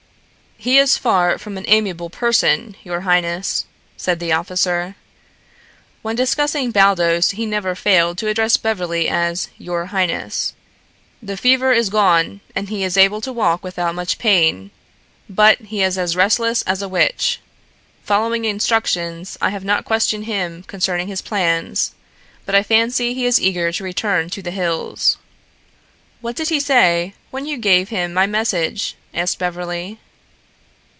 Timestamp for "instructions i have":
18.45-19.65